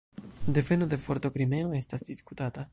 Deveno 0.55 0.87
de 0.93 0.99
vorto 1.03 1.31
"Krimeo" 1.37 1.71
estas 1.83 2.09
diskutata. 2.11 2.69